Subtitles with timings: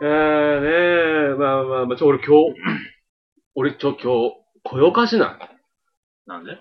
[0.00, 2.60] えー、ねえ、まあまあまあ、ちょ、俺今日、
[3.54, 4.32] 俺ちょ、今日、
[4.64, 5.38] 声おかしない
[6.26, 6.58] なんで？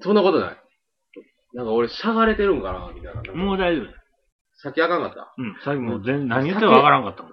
[0.00, 0.56] そんなことない。
[1.54, 3.32] なんか俺、しゃがれてるんかなみたいな。
[3.34, 3.96] もう大丈夫だよ。
[4.62, 5.34] さっきあかんかった。
[5.38, 5.56] うん。
[5.64, 7.32] さっきもう全、何言ってるかわからんかったもん。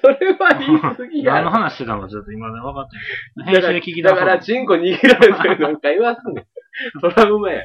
[0.00, 1.56] それは言い過ぎや 何のろ。
[1.58, 2.96] 話してたのかちょっと今で分かって
[3.40, 3.54] ない。
[3.54, 4.18] 編集で聞き出そう。
[4.18, 7.00] だから、チンコ握られてるなんか言わすねん。
[7.00, 7.62] トラウマや。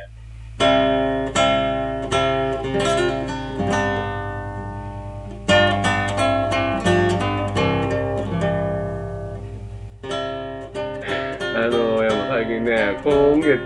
[13.03, 13.59] 今月、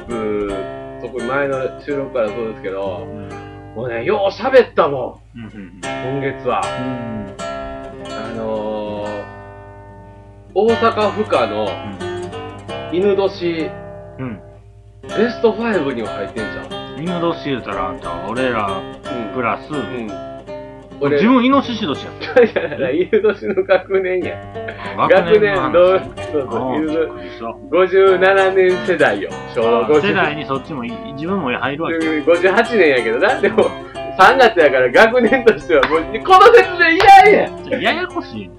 [0.99, 3.29] 特に前の収録からそうですけど、うん。
[3.75, 5.79] もうね、よう喋ったもうん。
[5.83, 6.61] 今月は。
[6.65, 7.35] うん。
[8.11, 9.23] あのー、
[10.55, 11.67] 大阪府下の
[12.91, 13.69] 犬年
[14.17, 14.41] うん。
[15.03, 16.99] ベスト5には入ってんじゃん。
[16.99, 19.33] 犬年言うたらあんたは俺らうん。
[19.35, 20.26] プラス、うん。
[20.99, 22.43] 俺、自分イノシシ年やった。
[22.43, 24.35] いやいや犬年の学年や。
[24.97, 29.29] あ学年のどう話、そうそう、ああびっ犬くりした57年世代よ。
[29.53, 31.97] 昭和あ50世代にそっちもい自分も入るわけ。
[31.97, 33.39] 58年やけどな。
[33.39, 33.69] でも、
[34.17, 37.81] 3月やから学年としてはもう、この説明いらんやん。
[37.81, 38.55] ややこしいね。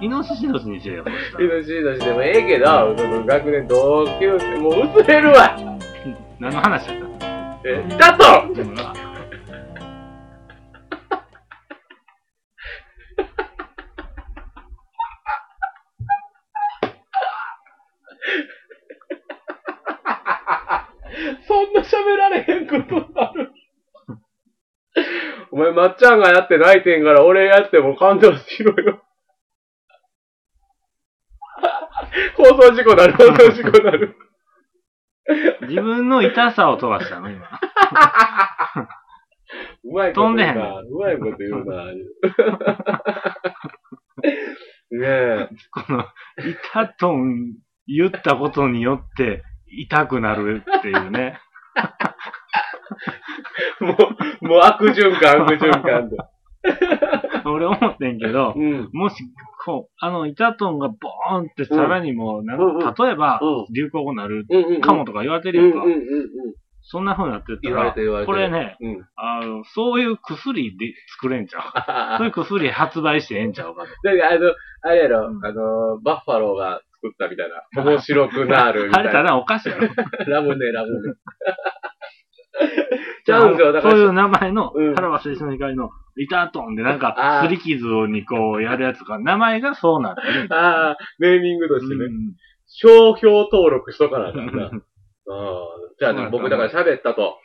[0.00, 5.56] イノシシ年にせよ、これさ犬年としてもええけど、その学年同級生、もう薄れるわ。
[6.40, 6.96] 何の話やっ
[7.64, 8.54] え、だと
[25.60, 29.02] 前、まっちゃんがやって泣いてんから、俺やっても感動しろよ。
[32.36, 34.16] 放送事故なる、放送事故なる。
[35.68, 37.46] 自分の痛さを飛ばしたの、今。
[39.84, 40.80] うまいこと飛んでへん言うな。
[40.80, 41.84] うまいこと言うな。
[44.90, 45.48] ねえ。
[45.70, 46.06] この、
[46.72, 47.54] 痛とん
[47.86, 51.38] 言ったことによって、痛くなるっていうね。
[53.80, 53.96] も
[54.42, 56.16] う、もう悪循環、悪循環で。
[57.46, 58.90] 俺思ってんけど、うん。
[58.92, 59.24] もし、
[59.64, 64.46] こう、あの、イタトンがボーンってさらにもう、なんうんうん例えば、うん流行語になる。
[64.82, 65.96] かもとか言われてうんるやんか。
[66.82, 68.26] そんな風になってったら。
[68.26, 69.06] これね、うん。
[69.16, 71.62] あの、そういう薬で作れんちゃう？
[71.74, 73.74] あ そういう薬発売してええんちゃう？
[73.74, 73.88] かと。
[74.02, 74.52] だから、あの、
[74.82, 77.84] あれやろ、うんあの、バッファローが作ったみたいな。
[77.84, 79.10] 面白くなるみたあいな。
[79.12, 79.88] れただお菓子やろ。
[80.26, 81.14] ラムネ、ラムネ。
[83.30, 83.94] ちゃうんすよ、だから。
[83.94, 90.48] そういう名前の、うんさらば青春の光のイタトンでなんかあ、ーすり傷にこうやるやつが、名前がそうなってる。
[90.50, 92.04] ああ、ネーミングとしてね。
[92.04, 92.34] うん
[92.72, 94.70] 商標登録しとかなあかんな。
[94.70, 94.80] うん。
[95.98, 97.36] じゃあね、僕だから喋ったと。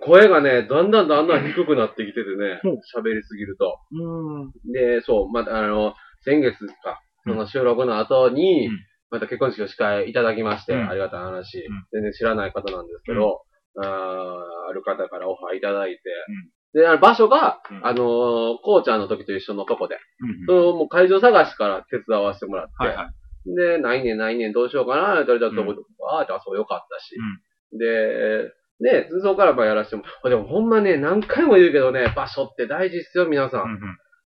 [0.00, 3.78] 声がね、だんだんだんだん 低くなってきててねほう、喋りすぎると。
[3.92, 4.52] うん。
[4.72, 8.78] で、そう、また、あの、先月か、その収録の後に、うん
[9.10, 13.42] また結婚式の司会いただきまして、うんありがたい話、ん全然知らない方なんですけど、
[13.78, 16.00] あーある方からオファーいただいて、
[16.74, 17.86] で、あの場所が、うん。
[17.86, 20.46] あのーこうちゃんの時と一緒のとこで、うん。
[20.46, 23.54] そのもう会場探しから手伝わせてもらって、はいはい。
[23.54, 25.78] で、ないねんないねんどうしようかな、って言ったら、ちょっと、うん。
[26.10, 27.14] ああ、じゃあそうよかったし、
[27.78, 33.62] で、ね、そこからまあやらせても、でもほんまね、何回も言うけどね、場所って大事っすよ、皆さん。
[33.62, 33.78] うんうん。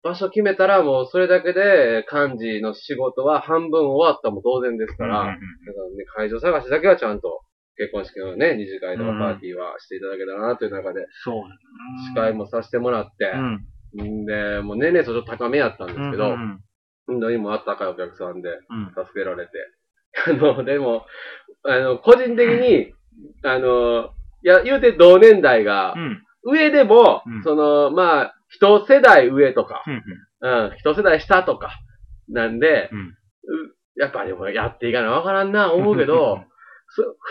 [0.04, 5.34] 場所決めたらもうそれだけで、幹事の仕事は半分終わったも同然ですから、うんうん。
[5.34, 5.40] だか
[5.82, 7.42] らね、会場探しだけはちゃんと、
[7.78, 11.56] 結婚式のね、二次会とかパーティーはしていただけたらなという中で、そうやな。
[12.10, 13.32] 司会もさせてもらって
[13.94, 14.24] う、ん。
[14.24, 16.60] んで、もう年齢層ちょっと高めやったんですけど、うんうん
[17.10, 18.88] 本当にもうあったかいお客さんでうん。
[18.90, 19.52] 助けられて。
[20.28, 21.06] あの、でも、
[21.64, 22.94] あの、個人的に、
[23.44, 24.12] あの、
[24.44, 26.24] いや、言うて同年代がう、ん。
[26.44, 30.04] 上でも、うんその、まあ、一世代上とか、うん。
[30.66, 31.72] うん、一世代下とか、
[32.28, 32.96] なんで、う
[33.98, 36.57] やっぱりもうやっていかなわからんな、思うけど、そ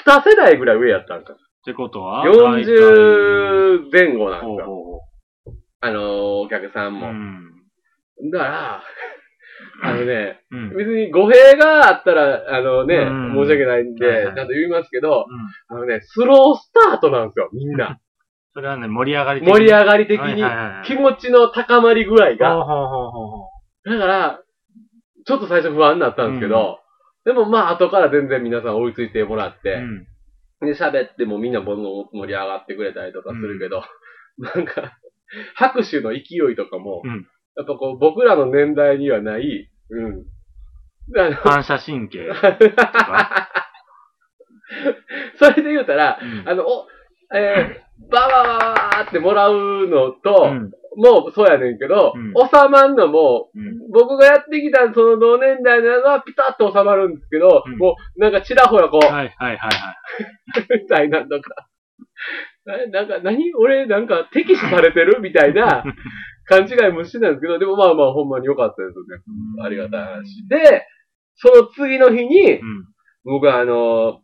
[0.04, 1.32] 二世代ぐらい上やったんか。
[1.32, 4.64] ってことは？40前後なんほうか。
[4.66, 5.00] ほ
[5.80, 7.10] あの、お客さんうほう。
[7.10, 7.12] うも。
[7.12, 8.30] ん。
[8.32, 8.82] だから、
[9.82, 10.76] あのね、うん。
[10.76, 15.26] 別に語弊があったら、あのね、うん申し訳ないんで、はいはいちゃんと言いますけど、
[15.70, 17.98] うんあのね、スロースタートなんですよ、みんな。
[18.54, 20.42] それはね、盛り上がり的に盛り上がり的に
[20.86, 22.56] 気持ちの高まり具合が。
[23.84, 24.40] だから、
[25.26, 26.78] ちょっと最初不安になったんですけど、
[27.26, 29.62] でもまあ後から全然皆さん追いついてもらっう。
[29.62, 30.06] て、うん。
[30.60, 33.82] で喋ってもみんなどんどん盛り上がってくれたりとかするけど、
[34.38, 34.96] なんか、
[35.54, 36.20] 拍手の勢
[36.52, 37.26] いとかも、うん
[37.58, 40.26] やっぱこう僕らの年代にはない、うん。
[41.18, 42.30] あの反射神経。
[45.38, 46.86] それで言うたら、うんあの、お、
[47.34, 53.90] えー、バーバーバーバーってもらうのと、うんもうそうやねんけど、うん収まんのも、うん。
[53.92, 60.80] 僕がやってきたその同年代のやつはピタッと収まるんですけど、うんもうなんかちらほらこう、はいはいはいはい。
[60.82, 61.68] みたいなのか。
[62.68, 65.84] えなんか、何俺、なんか、敵視されてるみたいな
[66.46, 69.22] 勘違いもしてたんですけど、でもまあまあ、ほんまに良かったですよね。
[69.62, 70.48] ありがたい話。
[70.48, 70.84] で、
[71.36, 72.84] その次の日に、うん。
[73.24, 74.20] 僕はあの、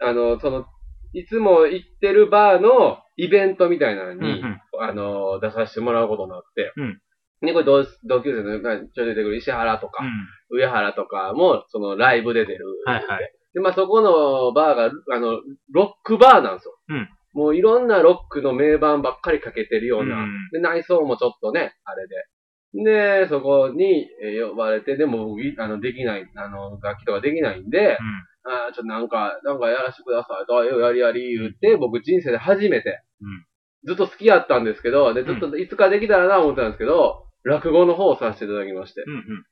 [0.00, 0.66] あの、その、
[1.12, 4.20] いつも行ってるバーのイベントみたいなのうん。
[4.20, 4.42] に、
[4.80, 7.00] あの、出させてもらうことになって、うん
[7.44, 10.58] で、これ同同級生の、まあちょい出てくる石原とか、うん。
[10.58, 12.64] 上原とかも、そのライブで出る。
[12.86, 13.32] はいはい。
[13.52, 15.40] で、まあそこのバーが、あの、
[15.72, 16.78] ロックバーなんですよ。
[16.88, 20.16] うんもういろんなロックの名盤ばっかりかけてるような。
[20.16, 23.24] うんで、内装もちょっとね、あれで。
[23.24, 27.98] で、そこにえー呼ばれて、でも、いあの、できない、あの、楽器とかできないんで、
[28.44, 33.46] あーちょっとなんか、なんかやらせてくださいと、あやりやり言って、僕人生で初めて、うん
[33.84, 39.02] ずっと好きやったんですけど、で、ずっといつかできたらな思ってたんですけど、落語の方をさせていただきまして。
[39.06, 39.44] うん。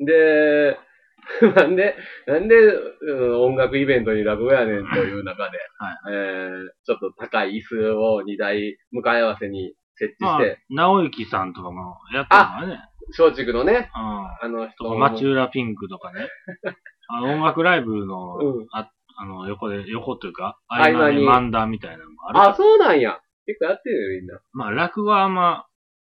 [0.00, 0.04] うん。
[0.04, 0.78] で、
[1.54, 12.80] なんで、なんで、うん音楽イベントに落語やねんという中で、はいえー、ちょっと高い椅子を2台向かい合わせに設置まあして、、直行さんとかもやってるのはね。
[13.16, 14.02] 松竹のね、うん。
[14.02, 16.28] あの人町浦ピンクとかね。
[17.16, 22.40] あの音楽ライブの、うんああの、横で、横というか、合間に漫談みたいなのもある。
[22.50, 23.20] あ、そうなんや。
[23.46, 24.40] 結構やってるよ、みんな。
[24.52, 25.66] まあ、落語はあんま、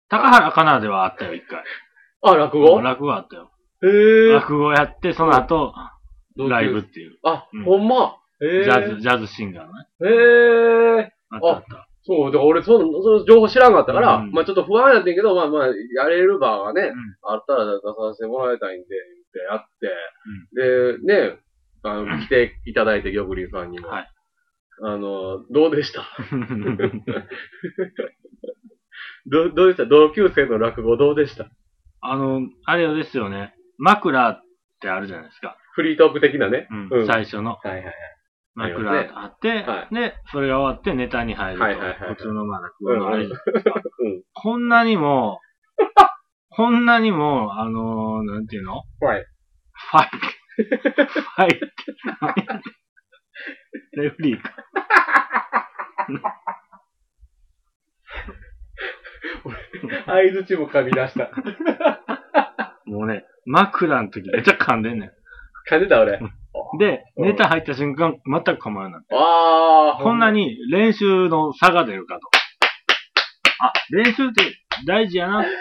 [0.10, 1.64] 高原かなではあったよ、一回。
[2.24, 2.82] あ、落語？
[2.82, 3.52] 落語はあったよ。
[3.84, 4.34] へぇー。
[4.34, 5.74] 落語やって、その後、
[6.38, 7.18] ライブっていう。
[7.24, 8.18] あ、うんほんま？
[8.42, 9.88] へジぇャズ、ジャズシンガーのね。
[10.02, 11.10] へぇー。
[11.30, 11.88] あったあった。
[12.04, 18.88] そう、だから俺その、その情報知らんかったから、うんまあちょっと不安やってんけど、まあまあ、やれる場がね、んあったら出させてもらいたいんで、
[19.36, 21.40] ってやって、で、ね、
[21.84, 23.90] あの、来ていただいて、玉林さんにも。
[23.90, 24.12] はい
[24.82, 26.04] あの、どうでした？
[29.26, 29.86] どどうでした？
[29.86, 31.50] 同級生の落語どうでした？
[32.02, 33.56] あの、あれですよね。
[33.78, 34.42] 枕っ
[34.82, 35.58] てあるじゃないですか。
[35.74, 36.68] フリートーク的なね。
[36.70, 37.94] うんうん最初のはいはいはい。
[38.56, 41.64] 枕ありますあって、はで、それが終わってネタに入ると。
[41.64, 43.82] はいはいはいはい普通のまあ落語のあれじゃないですか。
[44.00, 45.40] うんこんなにも、
[46.56, 48.84] こんなにも、あのーなんていうの？
[49.02, 49.26] はい。
[49.74, 50.18] ファイト。
[51.22, 51.66] ファイト。
[54.02, 54.56] レフリーか。
[60.06, 61.30] 相づちも噛み出した。
[62.86, 65.12] もうね、枕の時めっちゃ噛んでんね
[65.70, 66.18] 噛んでた俺。
[66.20, 66.32] ん。
[66.80, 69.02] で、うんネタ入った瞬間、全く構わない。
[69.12, 70.04] あー。
[70.04, 72.22] こんなに練習の差が出るかと。
[73.60, 74.44] あ、練習って
[74.86, 75.46] 大事やな。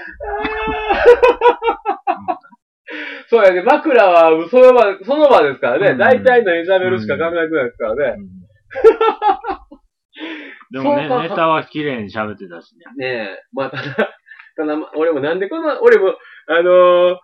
[3.29, 5.91] そうやね、枕はその場、その場ですからね。
[5.91, 8.17] うん大体のエジャベルしか考えてないですからね。
[10.70, 13.06] でもねそうか、ネタは綺麗に喋ってたしね。
[13.06, 13.82] ねえ、まあ、ただ、
[14.56, 16.14] ただ、ま俺もなんでこの、俺も、
[16.46, 17.19] あのー、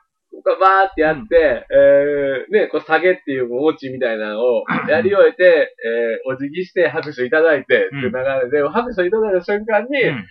[0.60, 10.26] バーってやって、えー、ね、こう下げっていうオチみたいなのを やり終えて、えー、お辞儀して拍手いただいて、っていう流れで、拍手いただいた瞬間に、うん。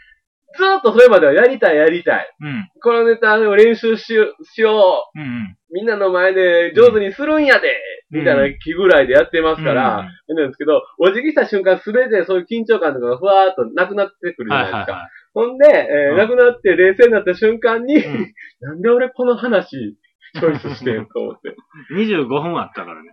[0.58, 2.36] ずーっとそれまではやりたいやりたい。
[2.42, 2.70] うん。
[2.82, 5.20] このネタを練習しよう、しよう。
[5.20, 5.26] うん。
[5.26, 5.58] うん。
[5.72, 7.78] みんなの前で上手にするんやで、
[8.10, 14.92] みたいな気ぐらいでやってますから、なんですけど、お辞儀した瞬間すべてそういう緊張感とかがふわーっとなくなってくるじゃはないいですか。
[14.94, 18.06] はいはほんで、えーうんなくなって冷静になった瞬間に、い。
[18.06, 19.98] うんなんで俺この話、
[20.34, 21.56] チョイスしてんと思って。
[21.94, 23.10] 25分あったからね。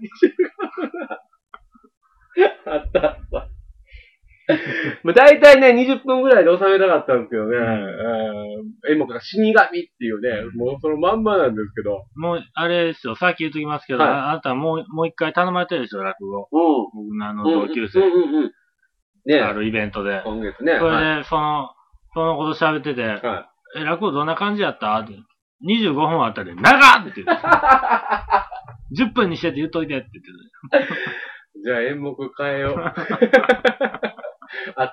[2.66, 3.48] あったあった。
[5.02, 16.48] まあ大体ね、20分ぐらいで収めたかったんですけどね、えー、演目が死神っていうね、もうそのまんまなんですけど、もう、あれですよ、さっき言っときますけど、はいああなたはもう、もう一回頼まれてるでしょ、落語。
[16.52, 17.06] うん。
[17.08, 18.52] 僕のあのうん同級生、うんうんうん。
[19.26, 20.22] ねあるイベントで。
[20.24, 20.78] 今月ね。
[20.78, 21.16] それはい。
[21.18, 21.70] で、その、
[22.14, 24.96] そのこと喋ってて、はえ、落語どんな感じやった？
[25.00, 25.14] って。
[25.66, 27.42] 25分あったで、長っって言って。
[29.02, 30.22] 10分にしてって言っといてって言
[30.80, 31.62] ってい。
[31.64, 34.15] じゃあ演目変えよう。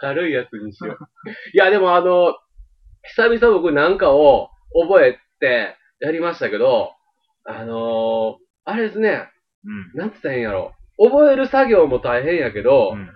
[0.01, 0.97] 明るいやつにしよう。
[1.53, 2.35] いや、でもあの、
[3.03, 4.49] 久々僕なんかを
[4.87, 6.91] 覚えてやりましたけど、
[7.45, 9.29] あのー、あれですね、
[9.65, 9.99] うん。
[9.99, 10.73] なんつったらいいんやろ。
[10.97, 13.09] 覚える作業も大変やけど、うん。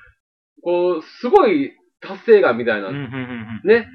[0.64, 2.96] こう、すごい達成感みたいな、うん。
[2.96, 3.04] うん。
[3.04, 3.62] うん。
[3.64, 3.88] ね。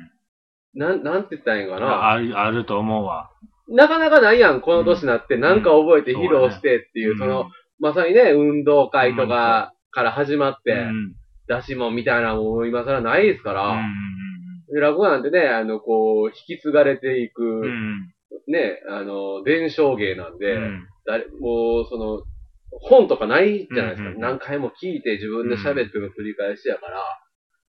[0.75, 2.11] なん、なんて言ったらいいんかな。
[2.11, 3.31] ある、あると思うわ。
[3.69, 11.15] なかなかないやん、この年になって、なんか覚えて披露してっていう、うんその、まさにね、運動会とかから始まって、うん。
[11.49, 14.65] 出し物みたいなのも今更ないですから、うん。
[14.73, 18.13] で落語なんてね、あの、こう、引き継がれていく、うん。
[18.49, 20.87] ね、あの、伝承芸なんで、うん。
[21.07, 22.23] 誰もう、その、
[22.81, 24.09] 本とかないじゃないですか。
[24.09, 27.03] うんうん何回も聞いて自分で喋ってるの繰り返しやから。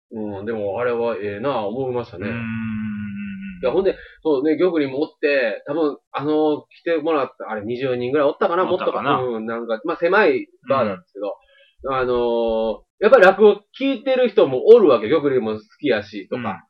[0.09, 2.27] うん、でもあれはええなぁ思いましたね。
[2.27, 2.77] うん
[3.62, 11.36] や、ほんで、そうね、玉林もおって、多分、あの、来てもらった、あれ20人ぐらいおったかな、もっとかなうん、なんか、まあ、狭いバーなんですけど、
[11.89, 16.65] あのーやっぱり落語聞いてる人もおるわけ、玉林も好きやし、とか。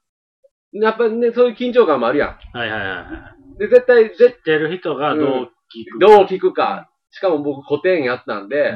[0.73, 3.03] やっぱね、そういう緊張感もあるやはいはいはいは
[3.39, 3.55] い。
[3.55, 3.57] ん。
[3.57, 6.89] で、絶対、知絶ってる人がどう聞くどう聞くか。
[7.11, 8.71] しかも僕古典やったんで、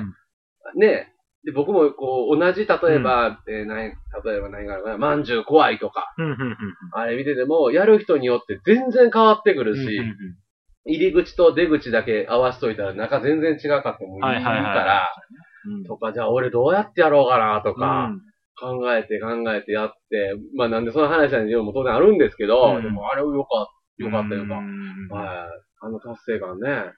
[0.76, 0.80] うん。
[0.80, 6.58] ね、で、僕もこう、同じ、例えば、えー何例えば何があるかな、まんじゅう怖いとか、うんうんうん。
[6.94, 10.16] あれ見てても、やる人によって全然変わってくるし、うんうんうん。
[10.86, 15.51] 入り口と出口だけ合わしといたら中全然違かったもいいかはいはいはいら、うん
[15.88, 18.22] とか、じゃあ俺どうやってやろうかなとか、うん
[18.60, 23.66] 考えて考えてやって、まあなんでその話なんでも当然あるんですけど、うんでもあれよかっ
[23.98, 24.54] た、よかったよか。
[24.54, 25.48] はい。
[25.82, 26.94] あの達成感ね。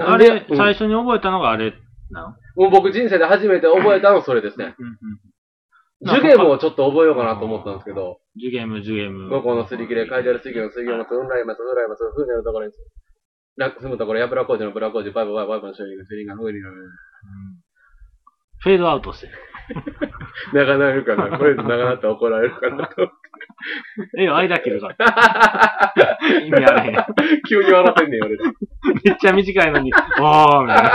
[0.00, 1.72] あれ、うん最初に覚えたのがあれ
[2.10, 2.66] なの？
[2.66, 4.74] もう僕人生で初めて覚えたのはそれですね。
[6.02, 9.28] ジュゲムをちょっと覚えようかなと思ったんですけど、ジュゲム、ジュゲム。
[9.30, 12.72] 五個のすり切れ、書いてある水魚の水魚のつ、うんらいます、うんらいます、ふうねるところに、
[13.56, 16.74] ラックスむところ、やぶら工事のブラ工事、バイバイバイバイバイの処理が、セリが、ふうになる。
[16.74, 17.61] うん
[18.62, 19.32] フェードアウトしてる。
[20.54, 23.10] 長なるかなこれで長なったら怒られるかなと。
[24.18, 26.18] ええよ、間切るから。
[26.44, 27.06] 意味あれへん。
[27.48, 28.36] 急に笑ってんねん、俺。
[29.04, 30.92] めっちゃ短いのに、 おー、みたいな。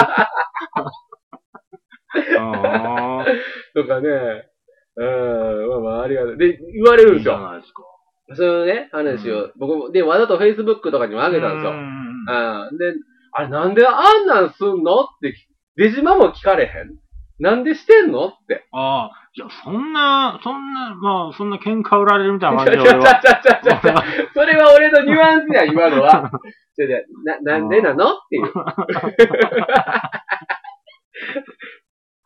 [2.39, 3.25] あ
[3.74, 4.09] とかね、
[4.95, 6.38] うん、まあまあ、ありがとう。
[6.38, 7.33] で、言われーるんですよ。
[7.33, 7.83] いいじゃないですか。
[8.36, 11.71] そのね、話を、僕も、で、わざと Facebook とかにも上げたんですよ。
[11.71, 12.77] うんうんうんうん。
[12.77, 12.93] で、
[13.33, 15.33] あれなんであんなんすんのって、
[15.75, 16.97] デジマも聞かれへん
[17.39, 18.27] なんでしてんの？
[18.27, 18.65] って。
[18.72, 22.84] ああ、いや、そんな、そんな、まあ、そんな喧嘩売られるみたいな感じで。
[22.84, 24.03] ちゃちゃちゃちゃちゃちゃ。
[24.34, 26.32] それは俺のニュアンスや、今のは。
[26.75, 28.06] ちょちょな、なんでなの？
[28.06, 28.51] っていう。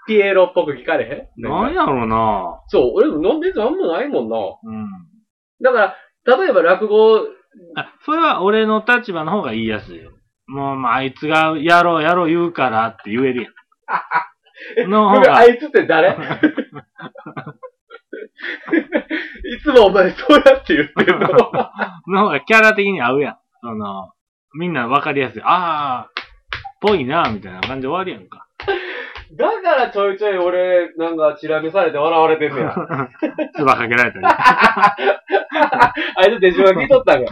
[0.07, 1.41] ピエロっぽく聞かれへん？
[1.41, 4.37] なんやろうなそう、俺もの別にあんまないもんな。
[4.37, 4.87] うん。
[5.61, 7.19] だから、例えば落語、
[7.75, 10.11] あ、それは俺の立場の方が言いやすいよ。
[10.47, 13.53] もう、まあ、あいつがやろうやろう言うからって言えるやん。
[14.87, 16.15] の方があ、いつって誰？
[19.43, 21.27] いつもお前そうやって言ってるの。
[22.07, 23.37] の方がキャラ的に合うやん。
[23.61, 24.11] その、
[24.53, 25.41] みんなわかりやすい。
[25.43, 26.11] ああ、
[26.79, 28.47] ぽいな、みたいな感じで終わるやんか。
[29.33, 32.75] だからちょいちょい俺、なんか、チラ見されて笑われてんねや。
[33.55, 34.25] つばかけられたり。
[34.25, 35.03] あ
[36.27, 37.31] いつデジマ聞いとったんか。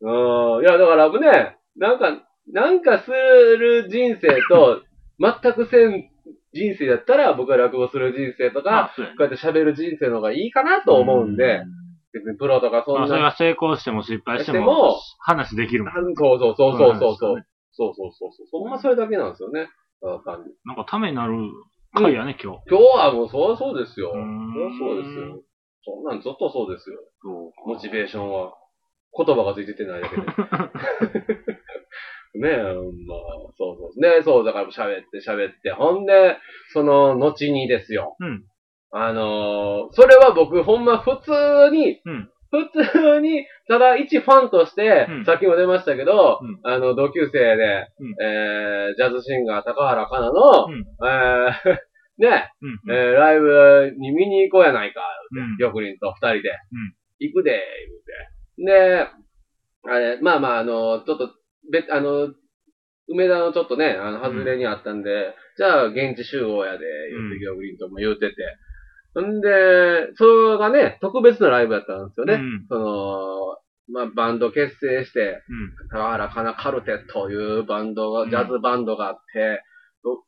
[0.00, 0.62] うん。
[0.62, 4.82] いや、だからね、なんか、なんかする人生と、
[5.18, 6.10] 全くせん
[6.52, 11.62] 人生だったら、僕は落語する人生とか、こうやって喋る人生の方がいいかなと思うんで、
[12.12, 13.08] 別にプロとかそまあ、んな。
[13.08, 15.92] それが成功しても失敗してしてもも、話できるもん。
[16.14, 17.46] そうそうそうそうそうそう。
[17.72, 18.46] そうそうそうそう。
[18.62, 19.68] ほんまそれだけなんですよね。
[20.02, 21.34] なんかためになる
[21.94, 22.60] 回やね、今日。
[22.70, 24.12] 今日はもうそりゃそうですよ。
[24.12, 25.42] そりゃそうですよ。
[25.84, 26.98] そんなんずっとそうですよ。
[27.66, 28.54] モチベーションは。
[29.18, 30.22] 言葉がついててないだけで。
[32.40, 32.48] ね。
[32.48, 33.18] え、うんまあ、
[33.56, 34.00] そうそう。
[34.00, 35.70] ねそう、だから喋って喋って。
[35.70, 36.36] ほんで、
[36.72, 38.16] その、後にですよ。
[38.20, 38.44] うん。
[38.92, 42.30] あのーそれは僕、ほんま普通に、うん。
[42.50, 45.24] 普通に、ただ一ファンとして、うん。
[45.24, 46.60] さっきも出ましたけど、うん。
[46.62, 48.14] あの、同級生で、うん。
[48.22, 50.86] えー、ジャズシンガー高原かなの、うん。
[51.04, 51.78] えー、
[52.18, 52.94] ね、うん。
[52.94, 55.02] えー、ライブに見に行こうやないか、
[55.32, 55.58] うん。
[55.58, 56.50] 玉林と二人で、
[57.18, 57.62] 行くで、
[58.56, 58.72] 言うて。
[58.72, 59.06] で、
[59.88, 61.30] あれ、まあまあ、あの、ちょっと、
[61.72, 62.32] 別、あの、
[63.08, 66.78] 梅田のちょっとね、あの、外れにあったんで、じゃあ、現地集合やで、
[67.10, 69.20] 言って、玉林とも言うてて。
[69.22, 69.48] んで、
[70.16, 72.34] それがね、特別なライブやったんですよね。
[72.34, 73.56] うんその、
[73.88, 75.72] まあ、バンド結成して、うん。
[75.92, 79.62] 高原かなカルテというバンドが、うんジャズバンドがあって、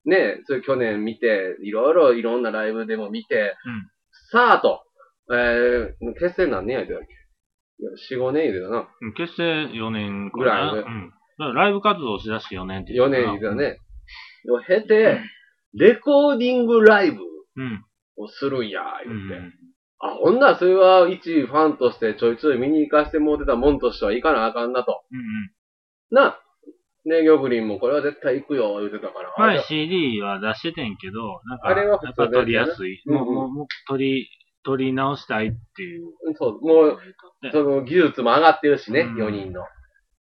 [0.04, 3.90] ね、それ去年見て、いろいろいろんなライブでも見て、うん
[4.30, 4.82] さあと、
[5.32, 7.06] えー、結成何年やってたっけ？
[7.80, 8.88] いや ?4、5年言うてたな。
[9.00, 9.42] うん結成
[9.72, 11.12] 4年ぐらいねうん。
[11.38, 13.70] ライブ活動しだして4年って言4ってたな年言うてた。
[13.70, 13.78] ね。
[14.50, 15.20] を経て、
[15.74, 17.20] レコーディングライブ
[17.56, 17.84] うん。
[18.16, 19.28] をするんや、うん。
[19.28, 19.52] 言って。
[20.00, 25.02] あ、ほんならそれは一ファンとしてちょいちょい見に行かせてもらってたもんとしては行かなあかんなと。
[25.10, 25.24] うんうん。
[26.10, 26.38] な、
[27.04, 29.34] ね、ギョブリンもこれは絶対行くよ、言うてたから。
[29.38, 33.02] 前 CD は出しててんけど、なんか、あれはやっ普通のやつぱ撮りやすい。
[33.06, 34.28] うんうんもう、もう、もう撮り、
[34.64, 36.08] 撮り直したいっていう。
[36.36, 36.98] そう、もう、
[37.42, 39.62] ねその技術も上がってるしね、うん4人の。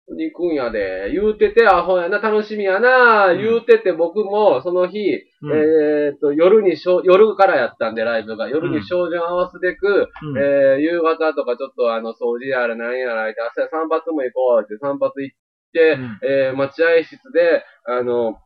[0.07, 4.99] 行くんやで、言うてて、アホやな、楽しみやな、うん言うてて僕も、その日、
[5.43, 8.49] うんえーっと、夜にしょ、夜からやったんで、ライブが。
[8.49, 15.37] 夜に照準合わすべく、うんえー、夕方とかちょっとあの、掃除やらなんやら、朝散髪も行こうって散髪行っ
[15.73, 18.37] て、うんえー、待合室で、あの、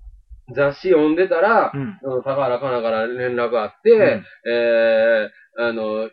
[0.55, 1.99] 雑誌読んでたら、うん。
[2.03, 6.09] うん高原かなから連絡あって、うんえー、あの、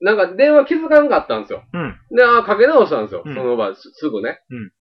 [0.00, 1.62] なんか電話気づかんかったんですよ。
[1.72, 2.16] うん。
[2.16, 3.22] で、あかけ直したんですよ。
[3.24, 4.40] うんその場、すすぐね。
[4.50, 4.72] うん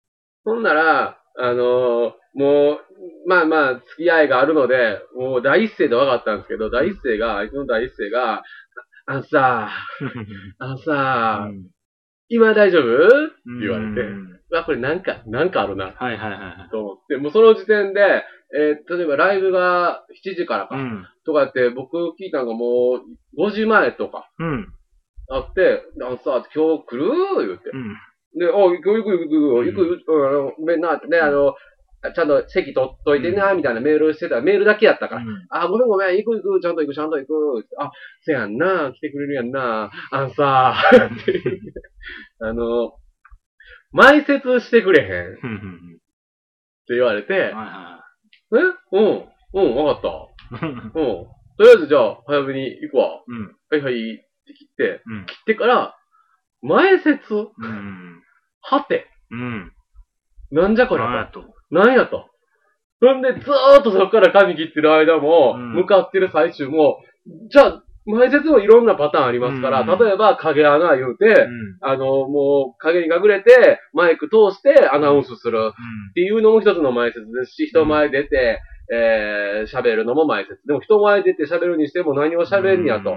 [0.53, 2.79] ほんなら、あのーもう、
[3.27, 8.43] まあまあ、付き合いがあるので、もう第一声で分かったんですけど、第一声が、あいつの第一声が、
[9.07, 9.69] あのさ、
[10.59, 11.49] あのさ、
[12.29, 13.07] 今大丈夫？
[13.07, 14.01] って言われて、
[14.55, 16.69] わ、これなんか、なんかあるな、はいはいはいはい。
[16.71, 18.23] と思って、もうその時点で、
[18.55, 21.07] えー例えばライブが7時からか、うん。
[21.25, 22.99] とかって僕聞いたのがも
[23.37, 24.67] う5時前とかうん。
[25.31, 27.47] あって、あのさ、今日来る？
[27.47, 27.69] 言って。
[27.73, 27.95] うん。
[28.37, 31.55] で、お行く行く行く行く行くうんあの、ごめんなね、あの、
[32.15, 35.21] ちゃんと席取っといてな、みたいなメールしてたメールだけやったから。
[35.49, 37.65] あ、ごめんごめん、行く行く、ちゃんと行く、ちゃんと行く。
[37.77, 39.91] あ、せやんな、来てくれるやんな。
[40.11, 40.75] あのさ、
[42.39, 42.93] あの、
[43.93, 45.99] 埋設してくれへんってうんうん
[46.89, 47.51] 言われて、え？
[48.91, 50.57] うん、うん、わかった。
[50.65, 50.91] うん。
[50.91, 53.21] とりあえずじゃあ、早めに行くわ。
[53.27, 53.55] うん。
[53.69, 54.17] はいはい、っ
[54.47, 55.25] て切って、うん。
[55.27, 55.98] 切ってから、
[56.61, 57.33] 前説？
[57.33, 58.23] うん。
[58.61, 59.07] はて。
[59.31, 59.71] うん。
[60.51, 61.43] なんじゃこれ何やと。
[61.71, 62.25] なんやと。
[63.01, 66.99] ほんで、ずーっとそこから髪切ってる間も、うん向かってる最中も、
[67.49, 71.77] じゃあ、前説もいろんなパターンありますから、うん例えば影穴言うて、うん。
[71.81, 75.71] あの、もう影に隠れて、マイク通してアナウンスする
[76.11, 78.61] っていうのも一つの前説ですし、人前出て、
[78.91, 80.65] えー、喋るのも前説。
[80.65, 83.15] でも人前出て喋るにしても何を喋るんやと。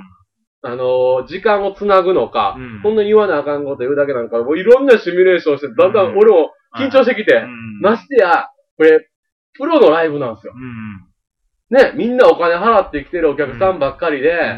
[0.64, 7.80] あの、時間をつなぐのか、うんほんの言わなあかんこと言うだけなのか、もういろんなシミュレーションして、だんだん俺も緊張してきて、うん。
[7.80, 9.08] ましてや、これ、
[9.54, 10.54] プロのライブなんですよ。
[10.56, 11.76] うん。
[11.76, 14.56] ね、みんなお金払ってきてるお客さんばっかりで、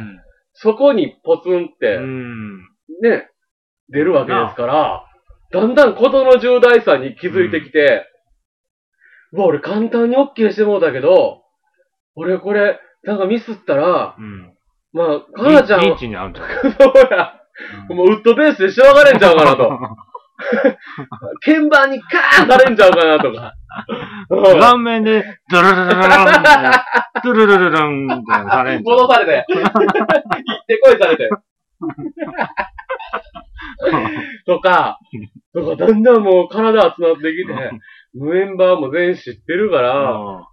[0.52, 2.58] そこにポツンって、うん。
[3.00, 3.30] ね、
[3.88, 5.06] 出るわけですから、
[5.52, 8.06] だんだんことの重大さに気づいてきて、
[9.32, 11.42] うわ、俺簡単に OK してもうたけど、
[12.14, 14.53] 俺これ、なんかミスったら、うん。
[14.94, 17.34] まあ、かなちゃん、リンチに合うんちゃうそうや、
[17.88, 19.70] もうウッドベースでしわがれんちゃうかなと。
[21.44, 23.54] 鍵盤にカーンされんちゃうかなとか。
[24.30, 25.98] うん顔面で、ドルルルルルン
[27.24, 29.44] ドゥルルルルンみたいなされんちゃう戻されて。
[29.48, 31.28] 行ってこいされて。
[34.46, 34.98] とか、
[35.52, 37.70] とか、だんだんもう体集まってきて、
[38.14, 40.44] メンバーも全員知ってるから、うん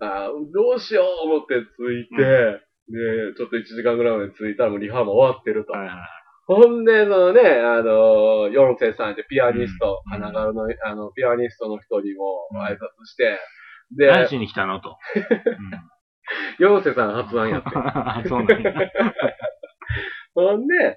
[0.00, 5.72] あーどうしよう思って着いて、で、ちょっと1時間ぐらいまで着いたらもうリハも終わってると。
[5.72, 5.96] はいはい
[6.46, 13.40] ほんで、そのね、あの、四世さんってピアニスト、うん花柄の、あの、ピアニストの人にもうん挨拶して、
[13.96, 14.96] で、何しに来たのと。
[16.58, 17.70] 四世さん発案やって。
[17.74, 18.72] あそうなんや。
[20.34, 20.96] ほんで、ん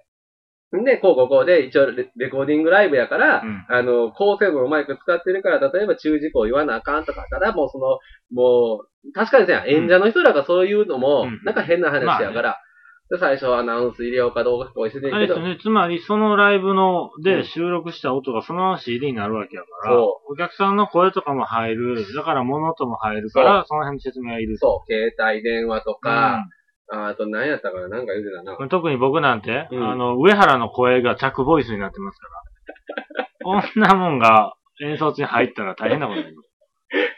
[0.71, 3.65] で、こうこうこうで、一応レレコーディングライブやから、うん。
[3.69, 7.99] あの、高性能のマイク使ってるから、例えば注意事項言わなあかんとかたら、もうその、
[8.31, 11.41] もう、確かにさ、演者の人らがそういうのも、うん。
[11.43, 12.59] なんか変な話やから、
[13.09, 15.57] で最初アナウンス入れようかどうかこうしてるけど、あれですよね。
[15.59, 22.05] つまり、そのライブの、で収録した音がそのまま CD になるわけやから、そお客さんの声とかも入る。
[22.13, 24.59] だから物音も入るから、その辺の説明がいる。
[24.59, 26.45] そう、携帯電話とか、
[26.91, 27.87] あと何やったかな？
[27.87, 28.57] なんか言うてたな。
[28.59, 33.29] うん特に僕なんて、うんあの、上原の声が着ボイスになってますから。
[33.41, 36.49] こんなもんが演奏中に入ったら大変なことになります。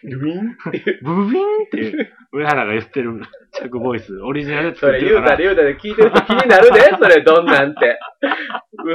[0.03, 0.57] ルイン？
[1.03, 3.21] ブビンっていう、上原が言ってる
[3.53, 5.37] 着ボイス、オリジナルでそってるから。
[5.37, 7.99] 言うたら言うたら聞いてる人気になるで、 それどんなんて。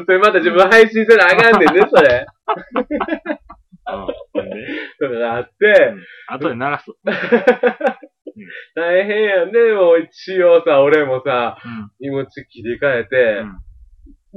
[0.07, 2.27] それまた自分配信せなあかんねんね、それ。
[3.89, 4.67] うんほんで？
[5.01, 5.95] とかがあって、
[6.29, 6.93] 後で流す。
[8.75, 13.43] 大変やね、もう一応さ、俺もさ、うん気持ち切り替えて、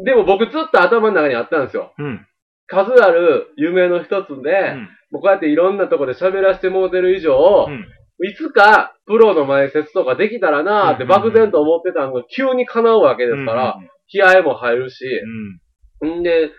[0.03, 1.93] でも僕ずっと頭の中にあったんですよ。
[1.97, 2.25] うん。
[2.67, 4.89] 数ある夢の一つで、うん。
[5.11, 7.85] もうこうやっていろんなとこで喋らせてもうてる以上、うん。
[8.25, 15.05] いつかプロの前説とかできたらなーって漠然と思ってたのが急に叶うわけですから、気合も入るし、
[16.01, 16.23] うん。
[16.23, 16.51] で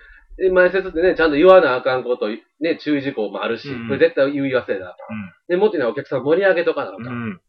[0.48, 5.32] 前説ってね、ちゃんと言わなあかんこと、ね、注意事項もあるし、うんこれ絶対言い忘れたらあかん。
[5.48, 6.96] で、もっと言うのはお客さん盛り上げとかなあか。
[6.98, 7.40] うんん。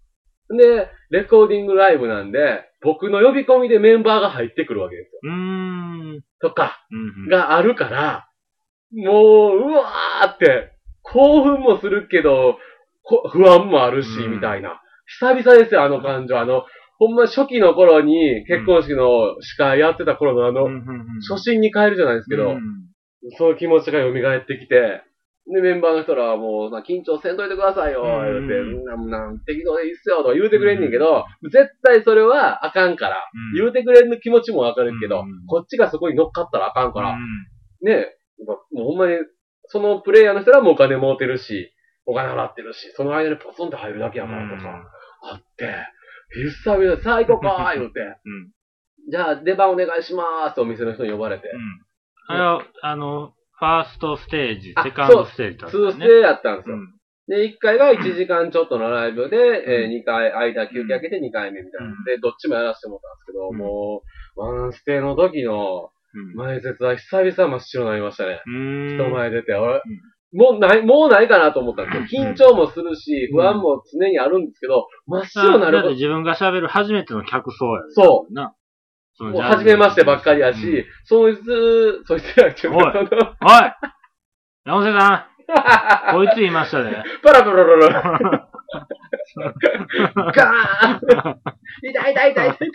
[0.58, 5.19] で、レコーディングライブなんで、僕の呼び込みでメンバーが入ってくるわけですよ。
[5.23, 6.21] うん。
[6.41, 7.30] とか、うん。
[7.30, 8.27] があるから、
[8.91, 12.58] もう、うわーって、興奮もするけど、
[13.04, 14.82] こ不安もあるし、うんみたいな。
[15.19, 16.39] 久々ですよ、あの感情。
[16.39, 16.65] あの、
[17.02, 20.70] ほんま初期の頃に結婚式の司会やってた頃のあの、
[21.28, 22.54] 初心に変えるじゃないですけど、
[23.40, 25.02] そういう気持ちが蘇ってきて、
[25.52, 33.18] で、メンバーの人らはもう、な緊張せんといてくださいよ、うん言うて、みんな、なん適当でいいっすよ、とか言うてくれんねんけど、絶対それはあかんから、
[33.56, 37.18] 言うてくれんの気持ちもわかるけど、うんこっちがそこに乗っかったらあかんから、
[37.82, 39.18] ねもうほんまに、
[39.66, 41.74] そのプレイヤーの人らもお金儲てるし、
[42.06, 44.84] お金払ってるし、その間にポツンと入るだけやからとか、
[45.24, 45.74] あって、
[46.34, 48.00] 久々さあ行こうかー言うて。
[49.10, 51.50] じゃあ出番お願いしますとお店の人に呼ばれて。
[51.50, 51.82] うん。
[52.28, 55.91] あれは、あの、ファーストステージ、あセカンドステージだった2ね。
[55.94, 56.76] ステやったんですよ。
[56.76, 56.88] うん。
[57.28, 61.88] で、1回が1時間ちょっとのライブで、えうん2回、間休憩開けて2回目みたいな。
[61.88, 64.02] うんで、どっちもやらせてもらったんですけど、うんも
[64.36, 68.41] う、ワンステの時のうん前説は久々真っ白になりましたね。
[68.46, 68.98] うーん。
[68.98, 69.82] 人前出て、俺、
[70.34, 72.24] もうない、もうないかなと思ったんですよ。
[72.24, 73.38] 緊張もするし、うん。
[73.38, 77.94] 不安も常にあるんですけど、真っ白になること、だって自分が喋る初めての客層やで。
[77.94, 78.34] そう。
[78.34, 78.56] な。
[79.20, 80.86] もう初めましてばっかりやし、うん。
[81.04, 82.70] そいつ、そいつやってい。
[82.70, 82.84] うおい。
[84.65, 85.32] 山瀬さん。
[86.15, 87.04] こいつ言いましたで。
[87.22, 88.48] パラパラパラ。
[90.34, 91.41] ガーン。
[91.84, 92.72] 痛い痛い痛い痛い。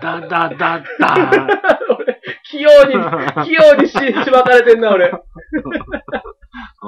[0.00, 1.30] だだだだ。
[1.98, 2.92] 俺、器用に、
[3.44, 5.10] 器用にし、しばかれてんな、俺。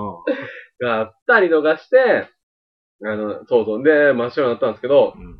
[0.00, 0.24] うん
[0.80, 2.28] があったりとかして、
[3.04, 3.82] あの、そうそう。
[3.82, 5.38] で、真っ白になったんですけど、うん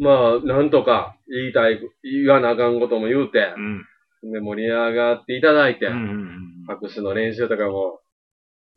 [0.00, 3.84] まあ、なんとか言いたい、言わなあかんことも言うてう、ん。
[4.32, 8.00] で、盛り上がっていただいて、うんうんうん拍手の練習とかも、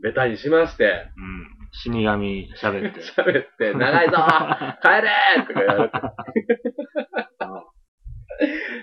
[0.02, 1.48] ベタにしまして、うん。
[1.74, 3.02] 死神喋って。
[3.22, 4.14] 喋って、長いぞ
[4.82, 6.00] 帰れとか言われて。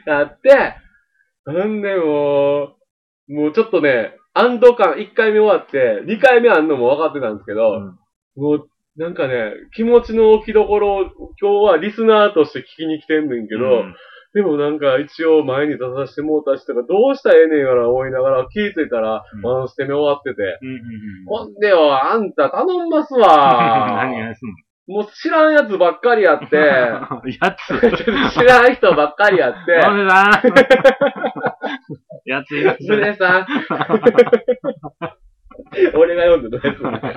[0.04, 0.74] なって、
[1.46, 2.76] なんでも
[3.28, 7.98] う、もうちょっとね、安堵感、1回目終わって、2回目あんのも分かってたんですけど、うん
[8.36, 11.00] もう、なんかね、気持ちの置きどころを
[11.40, 13.94] 今日はリスナーとして聞きに来てんねんけど、うん
[14.34, 20.60] でもなんか一応前に出させてもうたしとかどうしたらええねんやら思いながら気づいたら、うんワンステ目終わってて。
[21.26, 23.26] ほんでよ、あんた頼んます何わ。
[24.28, 24.48] がすん
[24.92, 27.76] もう知らんやつばっかりやって、の やつ。
[28.38, 29.80] 知らん人ばっかりやって、
[32.28, 32.74] やついま
[33.16, 33.46] さん。
[35.96, 37.14] 俺が読んでたやつね。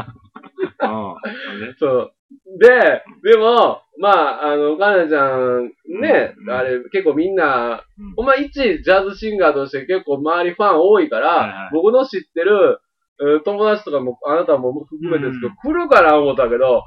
[0.81, 1.75] うん。
[1.77, 2.13] そう。
[2.59, 5.71] で、でも、まあ、あの、かなちゃん、
[6.01, 12.79] ね、うんあれ、結構みんな、うんお前一ジャズシンガーとして結構周りファン多いから、はいはい僕の知ってる、
[13.21, 16.83] えー友達とかも、あなたも含めてですけど、うん来るかな思ったけど、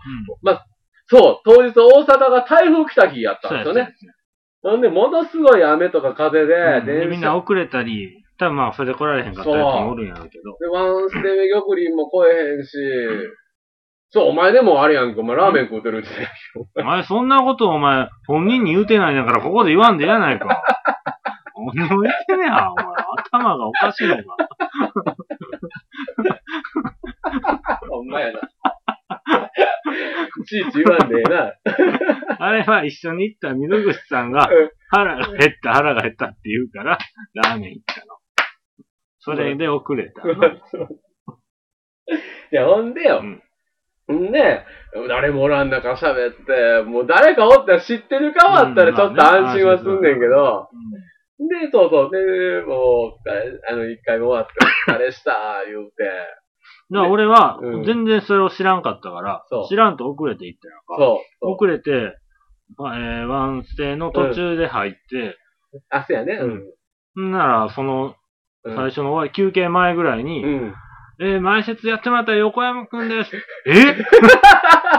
[1.07, 3.95] そう、当日大阪が台風来た日やったんですよね。
[4.65, 10.57] ほんで、ものすごい雨とか風で、電車みんな遅れたり、多分まあ、それで来られへんかったやつもおるんやろうけど。
[10.59, 12.71] で、ワンステメ玉林も来えへんし、
[14.11, 16.09] そう、お前でもあれやんけ、お前ラーメン食うてるって。
[16.81, 20.47] お前、そんなことお前、本人に言うてないんだから、ここで言わんでええやないか。
[21.75, 22.87] 何を言ってんねや、お前。
[23.33, 24.23] 頭がおかしいのか。
[27.91, 28.41] ほんまやな。
[30.41, 31.53] いちいち言わんでええな。
[32.39, 36.99] あれは一緒に行った水口さんがうん、腹が減った、腹が減ったって言うから、
[37.35, 38.17] ラーメン行ったの。
[39.21, 40.35] それで遅れたの。
[42.53, 43.23] いや、ほんでよ。
[44.09, 44.29] うん。
[44.29, 44.65] んで、
[45.09, 50.69] 誰もおらん中喋って、もう誰かおったら知ってるかはあったらちょっと安心はすんねんけど、
[51.39, 53.31] で、そうそう、で、もう、
[53.71, 56.05] あの、一回目終わって、あれした、言うて、
[56.91, 60.97] だから俺はうん、全然それを知らんかったから知らんと遅れて行ったやんか。
[60.99, 61.55] そう。
[61.55, 62.17] 遅れて、
[62.77, 65.37] まあえーワンステの途中で入って、
[65.91, 66.39] あ、そうやね。
[67.21, 68.17] んなら、その、
[68.65, 68.77] うん。
[68.77, 70.75] 最初の終わり休憩前ぐらいに、うん。
[71.21, 73.31] えー前説やってもらった横山くんです。
[73.67, 73.97] え？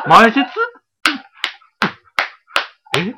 [0.08, 0.40] 前説？
[2.98, 3.14] え？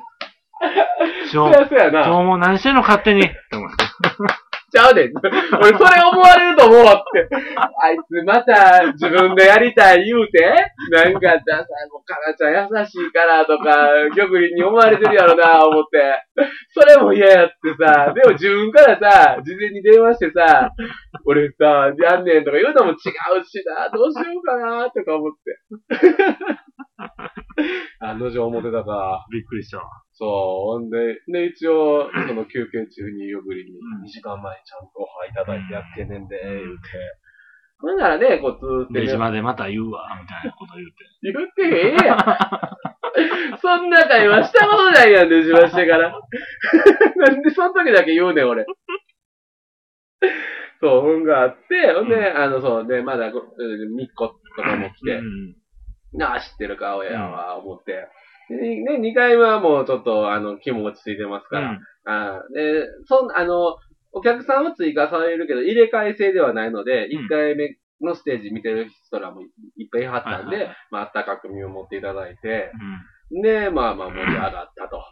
[1.30, 2.04] ちょ、うやな。
[2.04, 3.20] ちょ、もう何してんの勝手に。
[3.22, 3.67] って思
[4.70, 5.10] ちゃうで。
[5.12, 7.28] 俺、それ思われると思うって。
[7.56, 10.40] あいつまた自分でやりたい言うて、
[10.90, 16.22] なんか、じゃあさ、もう、かなちゃん優しいからとか、玉林に思われてるやろな、思って。
[16.74, 20.72] それも嫌やってさ、でも自分からさ、事前に電話してさ、
[21.24, 22.96] 俺さ、やんねんとか言うのも違う
[23.44, 25.58] しな、どうしようかな、とか思って。
[28.00, 29.26] 案の定思ってたか。
[29.32, 29.84] びっくりしたわ。
[30.12, 30.28] そう。
[30.28, 36.82] ほんで、で、一応、その休憩中によぐりにうん2時間前にちゃんとオファーいただいてやってんねんで、言うて。
[37.80, 40.94] ほんならね、こうずーっとね出島でまた言うわ、みたいなこと言うて。
[41.22, 42.18] 言ってへんやん。
[43.58, 46.12] そんな会話したことないやん、出島してから。
[47.16, 48.66] なんでその時だけ言うねん、俺。
[50.80, 53.30] そう、ほんがあって、ほんで、うんあの、そう、で、まだ、
[53.96, 55.56] みっことかも来て、うん
[56.12, 58.08] なあ、知ってる顔やわ、思って。
[58.48, 61.70] で、ね、2回目はもうちょっと、あの、気も落ち着いてますから。
[61.70, 61.78] うん
[62.10, 63.76] あーで、そん、あの、
[64.12, 69.44] お客さんは追加されるけど、入れ替え制ではないので、うん1回目のステージ見てる人らもい
[69.86, 72.70] っぱいいはったんで、はいはいはいまあ、あったかく見守っていただいて、
[73.30, 75.02] うんで、まあまあ盛り上がったと。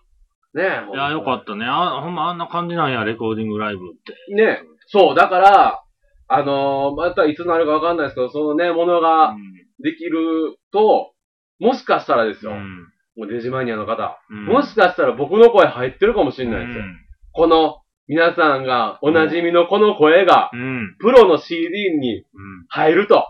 [0.54, 0.62] ね
[0.94, 1.66] いや、よかったね。
[1.68, 4.34] あ、ほんまあんな感じなんや、レコーディングライブって。
[4.34, 5.82] ねそう、だから、
[6.28, 9.36] あのーまたいつなるかわかんないですけど、そのね、ものが
[9.80, 11.12] できると、
[11.58, 12.86] もしかしたらですよ、うん。
[13.16, 14.18] もうデジマニアの方。
[14.30, 16.84] うんもしかしたら僕の声入ってるかもしれないですよ。
[17.32, 20.60] この、皆さんがおなじみのこの声が、うん。
[20.60, 20.96] うん。
[21.00, 22.26] プロの CD にうん。
[22.68, 23.26] 入ると。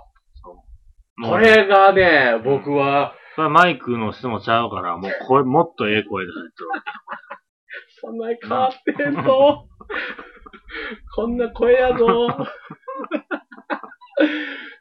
[1.17, 6.83] もうこれがね、僕は、それはマイクの質もちゃうから、もう声、もっとええ声で入ってるわ
[8.01, 9.69] そんなに変わってんぞ。
[11.15, 12.07] こんな声やぞ。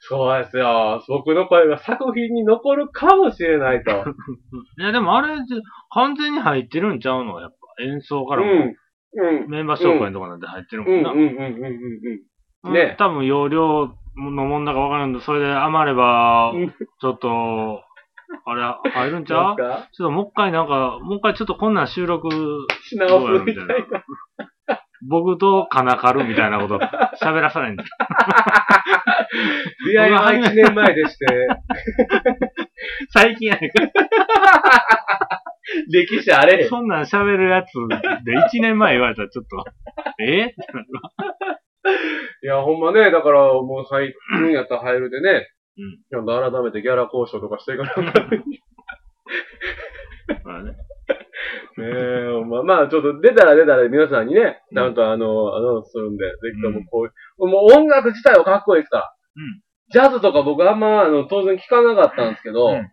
[0.08, 1.04] そうですよ。
[1.08, 3.92] 僕の声が作品に残るかもしれないと。
[3.92, 4.82] け。
[4.82, 5.36] いや、でもあれ
[5.92, 7.40] 完全に入ってるんちゃうの？
[7.42, 7.84] やっぱ。
[7.84, 8.60] 演奏からも、うん。
[8.62, 9.50] うん。
[9.50, 10.92] メンバー紹介のとこなんて入ってるうん。
[10.92, 11.12] もんな。
[11.12, 11.20] うん。
[11.20, 11.28] うん。
[11.28, 11.66] うん。
[12.64, 12.74] うん。
[12.74, 17.82] ね多分容量のもんだかわからんけど、それで余ればうん、ちょっと、
[18.46, 19.56] あれ、入るんちゃう？
[19.58, 22.30] ちょっともう一回なんか、もう一回ちょっとこんなん収録、
[22.84, 23.76] し直すみたいな。
[25.02, 26.80] 僕とカナカルみたいなこと
[27.22, 27.84] 喋らさないんだ。
[27.84, 27.90] よ。
[29.92, 31.26] 出会いは1年前でして、
[33.10, 33.72] 最近やねん。
[33.72, 33.92] か
[35.92, 36.66] 歴史あれ。
[36.66, 37.74] そんなん喋るやつ
[38.24, 39.66] で1年前言われたらちょっと、
[40.20, 40.46] え？
[40.46, 40.86] ってなる
[42.42, 46.26] いや、ほんまね、だからもう入るんやったら入るでね、うん。
[46.26, 48.30] 改めてギャラ交渉とかしていかなあかん。
[48.30, 48.44] ね
[50.46, 50.76] からね。
[51.78, 51.82] え、
[52.46, 59.14] まあまあ、ちょっと出たら出たら皆さんにね、ちゃんとあの、アナウンスするんで、ぜひともこう、もう音楽自体はかっこいいですから。
[59.38, 62.92] うんジャズとか僕あんま、あの、当然聞かなかったんですけど、うん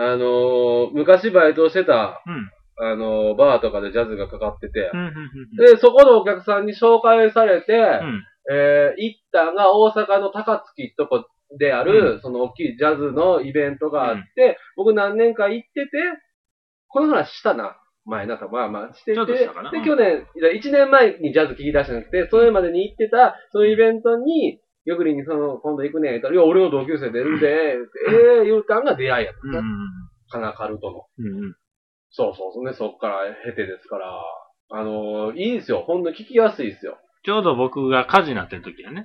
[0.00, 2.50] あの、昔バイトしてた、うん。
[2.80, 5.00] あの、バーとかでジャズがかかってて、うん。
[5.00, 5.56] うん。
[5.56, 8.22] で、そこのお客さんに紹介されて、うん。
[8.50, 11.26] えー、行ったんが大阪の高槻とこ
[11.58, 15.90] である、その大きいジャズのイベントがあって、僕何年か行ってて、
[16.86, 17.76] この話したな。
[18.08, 19.48] 前なんかまあまあしてて、で、
[19.84, 27.76] 去年、1年前にジャズ聞き出したんくて、それまでに行ってた、そのイベントに、よくりにその、今度行くね、言ったら、いや、俺の同級生出るんで、え
[28.40, 29.58] えー、言うたんが出会いやった。
[29.58, 29.64] うん。
[30.30, 31.04] カナカルトの。
[31.18, 31.44] うん。
[31.44, 31.54] うん。
[32.10, 34.22] そうそうそうね、そっから経てですから、
[34.70, 35.84] あのーいいですよ。
[35.86, 36.98] ほんと聞きやすいですよ。
[37.24, 39.04] ちょうど僕が火事になってる時やね。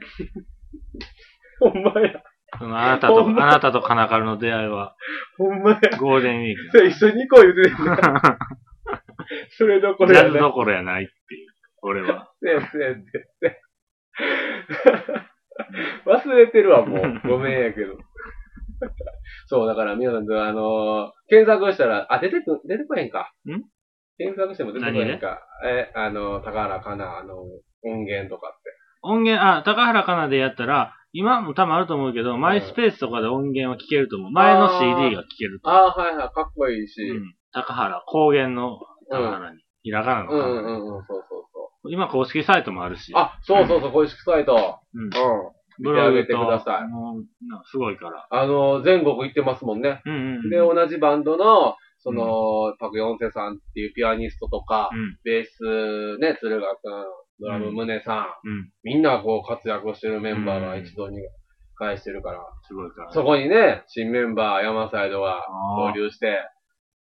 [1.60, 2.24] ほんまや。
[2.58, 4.96] そのあなたと、あなたとカナカルの出会いは、
[5.38, 5.80] ほんまや。
[6.00, 6.86] ゴールデンウィーク。
[6.88, 7.96] 一緒に行こう言うてんねん
[9.58, 10.30] それどころやな。
[10.30, 11.50] ジャズどころやないっていう。
[11.82, 12.32] 俺は。
[12.42, 13.04] ねえねえね
[13.42, 13.62] えねえ
[16.06, 17.02] 忘れてるわ、もう。
[17.28, 17.98] ごめんやけど。
[19.48, 23.32] そう、だから皆さん、あのー検索したら、あ、出てく、出てこへんか。
[23.46, 23.64] ん？
[24.18, 25.40] 検索しても出てこへんか。
[25.66, 27.42] え、あの、高原かな、あの、
[27.84, 28.70] 音源とかって。
[29.02, 34.32] 音源、あ、高原かなでやったら、今も多分あると思うけど、マイスペースとかで音源は聴けると思う。
[34.32, 37.02] 前の CD が聴けるとああ、はいはい、かっこいいし。
[37.04, 37.36] うん。
[37.52, 38.80] 高原、高原の
[39.18, 39.62] 高原に。
[39.84, 41.44] ひらがなのうんうんうんうん、そうそう
[41.84, 43.12] そ今公式サイトもあるし。
[43.12, 43.18] う。
[43.18, 44.80] あ、そうそうそう、公式サイト。
[44.94, 45.04] うん。
[45.04, 45.10] うん。
[45.80, 48.28] ブログ見てあげてくださいと、もう、なすごいから。
[48.30, 50.02] あの、全国行ってますもんね。
[50.06, 50.50] うんうんうん。
[50.50, 55.18] で、同じバンドの、その、パクヨンセさんっていうピアニストとか、うん。
[55.24, 57.06] ベースね、鶴賀くん、
[57.40, 58.72] ドラムうんムネさん、うん。
[58.84, 61.18] みんなこう活躍してるメンバーがうん一度に
[61.76, 63.12] 返してるから、すごいから。
[63.12, 65.46] そこにね、新メンバー山サイドが
[65.78, 66.40] 合流して、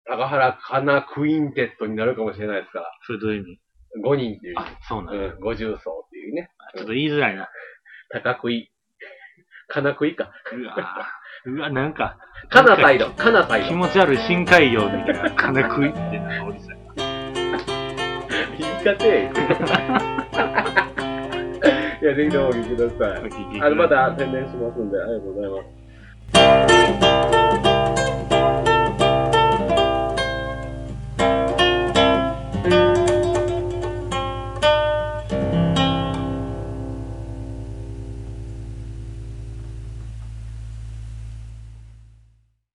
[0.06, 3.60] 高原かなクインテットになるかもしれないですから、それどういう意味
[4.04, 5.24] ？5人っていう、あ、そうなんだ。
[5.34, 7.48] うん、50層っていうね、ちょっと言いづらいな。
[8.10, 8.70] 高食い、
[9.68, 10.32] かな食いか。
[10.52, 12.18] うわぁうわ、なんか、
[12.50, 13.68] かなサイド、かなサイド。
[13.68, 16.82] 気持ち悪い深海魚みたいな 金食いってなんかおじさん。
[18.58, 19.30] 言い方や
[22.02, 23.22] いや、ぜひともお聞きください。
[23.62, 27.41] あの、また宣伝しますんで、ありがとうございます。